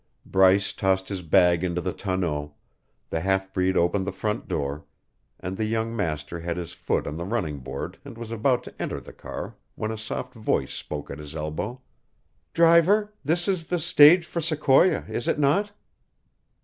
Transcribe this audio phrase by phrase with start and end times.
[0.25, 2.55] Bryce tossed his bag into the tonneau;
[3.11, 4.83] the half breed opened the front door;
[5.39, 8.73] and the young master had his foot on the running board and was about to
[8.81, 11.81] enter the car when a soft voice spoke at his elbow:
[12.51, 15.71] "Driver, this is the stage for Sequoia, is it not?"